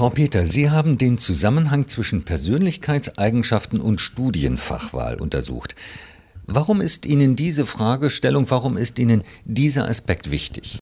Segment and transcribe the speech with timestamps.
[0.00, 5.76] Frau Peter, Sie haben den Zusammenhang zwischen Persönlichkeitseigenschaften und Studienfachwahl untersucht.
[6.46, 10.78] Warum ist Ihnen diese Fragestellung, warum ist Ihnen dieser Aspekt wichtig?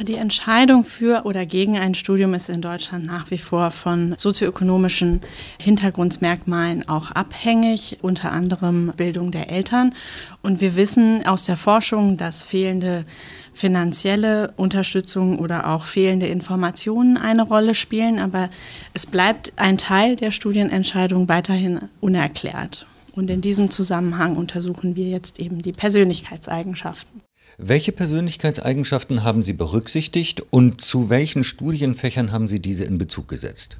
[0.00, 5.20] Die Entscheidung für oder gegen ein Studium ist in Deutschland nach wie vor von sozioökonomischen
[5.60, 9.94] Hintergrundmerkmalen auch abhängig, unter anderem Bildung der Eltern.
[10.42, 13.04] Und wir wissen aus der Forschung, dass fehlende
[13.52, 18.18] finanzielle Unterstützung oder auch fehlende Informationen eine Rolle spielen.
[18.18, 18.50] Aber
[18.94, 22.86] es bleibt ein Teil der Studienentscheidung weiterhin unerklärt.
[23.14, 27.22] Und in diesem Zusammenhang untersuchen wir jetzt eben die Persönlichkeitseigenschaften.
[27.58, 33.78] Welche Persönlichkeitseigenschaften haben Sie berücksichtigt und zu welchen Studienfächern haben Sie diese in Bezug gesetzt?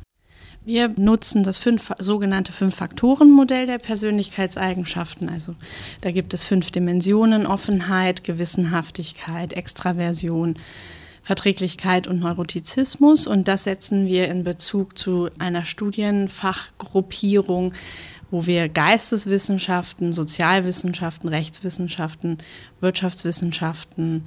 [0.64, 5.28] Wir nutzen das fünf, sogenannte Fünf-Faktoren-Modell der Persönlichkeitseigenschaften.
[5.28, 5.56] Also
[6.00, 10.54] da gibt es fünf Dimensionen, Offenheit, Gewissenhaftigkeit, Extraversion,
[11.20, 13.26] Verträglichkeit und Neurotizismus.
[13.26, 17.74] Und das setzen wir in Bezug zu einer Studienfachgruppierung
[18.34, 22.38] wo wir Geisteswissenschaften, Sozialwissenschaften, Rechtswissenschaften,
[22.80, 24.24] Wirtschaftswissenschaften,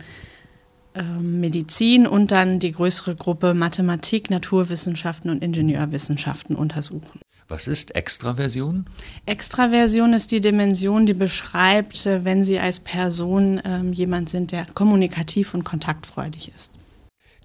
[0.96, 7.20] ähm, Medizin und dann die größere Gruppe Mathematik, Naturwissenschaften und Ingenieurwissenschaften untersuchen.
[7.50, 8.86] Was ist Extraversion?
[9.26, 14.68] Extraversion ist die Dimension, die beschreibt, äh, wenn Sie als Person ähm, jemand sind, der
[14.74, 16.72] kommunikativ und kontaktfreudig ist.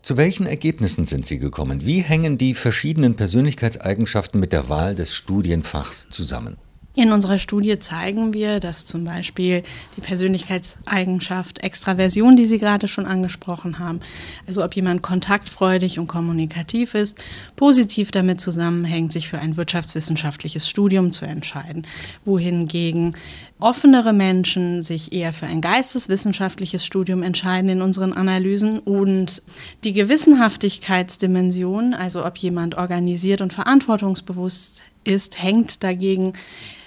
[0.02, 1.86] Zu welchen Ergebnissen sind Sie gekommen?
[1.86, 6.56] Wie hängen die verschiedenen Persönlichkeitseigenschaften mit der Wahl des Studienfachs zusammen?
[6.94, 9.62] In unserer Studie zeigen wir, dass zum Beispiel
[9.96, 14.00] die Persönlichkeitseigenschaft Extraversion, die Sie gerade schon angesprochen haben,
[14.46, 17.22] also ob jemand kontaktfreudig und kommunikativ ist,
[17.56, 21.86] positiv damit zusammenhängt, sich für ein wirtschaftswissenschaftliches Studium zu entscheiden,
[22.26, 23.16] wohingegen
[23.62, 29.42] offenere Menschen sich eher für ein geisteswissenschaftliches Studium entscheiden in unseren Analysen und
[29.84, 36.32] die Gewissenhaftigkeitsdimension, also ob jemand organisiert und verantwortungsbewusst ist, hängt dagegen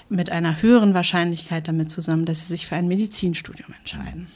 [0.10, 4.28] mit einer höheren Wahrscheinlichkeit damit zusammen, dass sie sich für ein Medizinstudium entscheiden.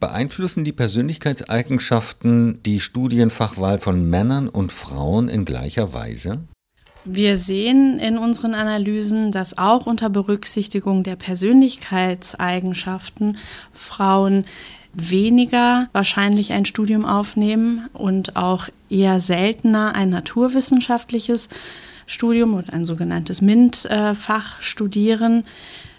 [0.00, 6.44] Beeinflussen die Persönlichkeitseigenschaften die Studienfachwahl von Männern und Frauen in gleicher Weise?
[7.04, 13.38] Wir sehen in unseren Analysen, dass auch unter Berücksichtigung der Persönlichkeitseigenschaften
[13.72, 14.44] Frauen
[14.94, 21.48] weniger wahrscheinlich ein Studium aufnehmen und auch eher seltener ein naturwissenschaftliches
[22.06, 25.42] Studium oder ein sogenanntes MINT-Fach studieren,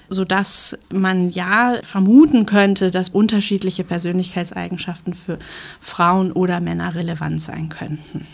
[0.08, 5.38] sodass man ja vermuten könnte, dass unterschiedliche Persönlichkeitseigenschaften für
[5.81, 8.25] Frauen oder Männer relevant sein könnten.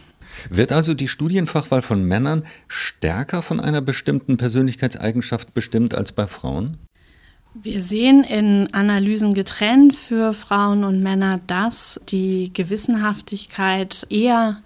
[0.49, 6.77] Wird also die Studienfachwahl von Männern stärker von einer bestimmten Persönlichkeitseigenschaft bestimmt als bei Frauen?
[7.53, 14.61] Wir sehen in Analysen getrennt für Frauen und Männer, dass die Gewissenhaftigkeit eher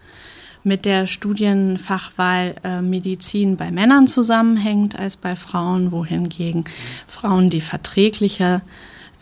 [0.63, 6.65] mit der Studienfachwahl äh, Medizin bei Männern zusammenhängt als bei Frauen, wohingegen
[7.07, 8.61] Frauen, die verträglicher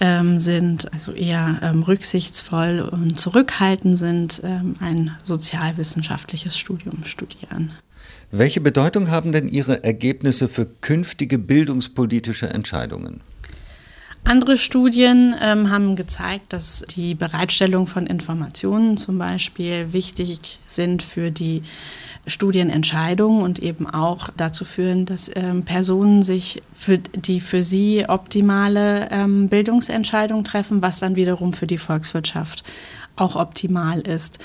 [0.01, 7.71] ähm, sind, also eher ähm, rücksichtsvoll und zurückhaltend sind, ähm, ein sozialwissenschaftliches Studium studieren.
[8.31, 13.21] Welche Bedeutung haben denn Ihre Ergebnisse für künftige bildungspolitische Entscheidungen?
[14.23, 21.31] Andere Studien ähm, haben gezeigt, dass die Bereitstellung von Informationen zum Beispiel wichtig sind für
[21.31, 21.63] die
[22.27, 29.09] Studienentscheidungen und eben auch dazu führen, dass ähm, Personen sich für die für sie optimale
[29.09, 32.63] ähm, Bildungsentscheidung treffen, was dann wiederum für die Volkswirtschaft
[33.15, 34.37] auch optimal ist.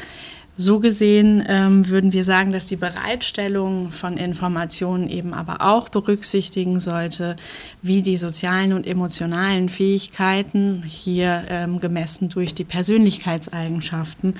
[0.58, 6.80] So gesehen ähm, würden wir sagen, dass die Bereitstellung von Informationen eben aber auch berücksichtigen
[6.80, 7.36] sollte,
[7.82, 14.34] wie die sozialen und emotionalen Fähigkeiten, hier ähm, gemessen durch die Persönlichkeitseigenschaften,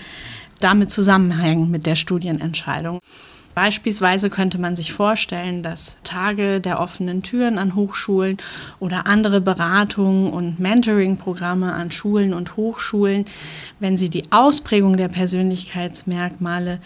[0.59, 3.01] damit zusammenhängen mit der Studienentscheidung.
[3.57, 8.37] Beispielsweise könnte man sich vorstellen, dass Tage der offenen Türen an Hochschulen
[8.81, 13.25] oder andere Beratungen und Mentoring-Programme an Schulen und Hochschulen,
[13.81, 16.81] wenn sie die Ausprägung der Persönlichkeitsmerkmale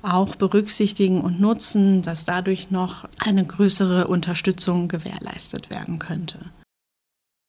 [0.00, 6.38] auch berücksichtigen und nutzen, dass dadurch noch eine größere Unterstützung gewährleistet werden könnte.